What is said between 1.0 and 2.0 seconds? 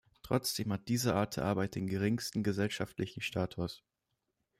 Art der Arbeit den